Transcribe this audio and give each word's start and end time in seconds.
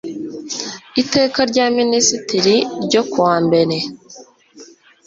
iteka 1.01 1.39
rya 1.51 1.65
ministri 1.77 2.53
ryo 2.85 3.01
kuwa 3.09 3.35
mbere 3.45 3.75